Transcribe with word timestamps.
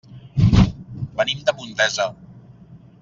Venim 1.19 1.43
de 1.51 1.55
Montesa. 1.59 2.11